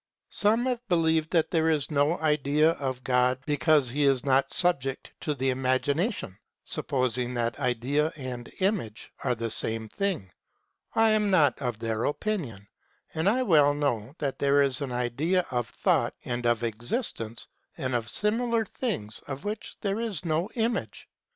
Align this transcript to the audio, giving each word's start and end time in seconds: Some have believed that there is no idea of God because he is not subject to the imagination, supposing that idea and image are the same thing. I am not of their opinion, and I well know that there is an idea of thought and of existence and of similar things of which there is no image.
Some 0.31 0.65
have 0.65 0.79
believed 0.87 1.29
that 1.29 1.51
there 1.51 1.69
is 1.69 1.91
no 1.91 2.17
idea 2.17 2.71
of 2.71 3.03
God 3.03 3.37
because 3.45 3.91
he 3.91 4.03
is 4.05 4.25
not 4.25 4.51
subject 4.51 5.13
to 5.21 5.35
the 5.35 5.51
imagination, 5.51 6.39
supposing 6.65 7.35
that 7.35 7.59
idea 7.59 8.11
and 8.15 8.51
image 8.61 9.11
are 9.23 9.35
the 9.35 9.51
same 9.51 9.87
thing. 9.87 10.31
I 10.95 11.11
am 11.11 11.29
not 11.29 11.59
of 11.59 11.77
their 11.77 12.03
opinion, 12.05 12.67
and 13.13 13.29
I 13.29 13.43
well 13.43 13.75
know 13.75 14.15
that 14.17 14.39
there 14.39 14.63
is 14.63 14.81
an 14.81 14.91
idea 14.91 15.45
of 15.51 15.69
thought 15.69 16.15
and 16.25 16.47
of 16.47 16.63
existence 16.63 17.47
and 17.77 17.93
of 17.93 18.09
similar 18.09 18.65
things 18.65 19.21
of 19.27 19.45
which 19.45 19.77
there 19.81 19.99
is 19.99 20.25
no 20.25 20.49
image. 20.55 21.07